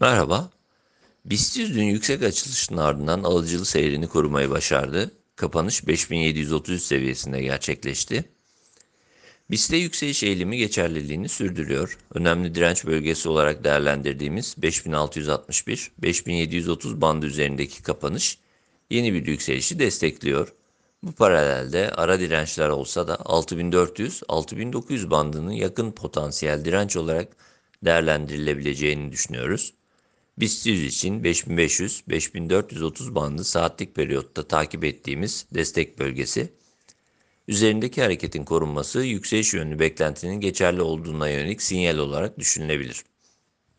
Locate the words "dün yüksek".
1.56-2.22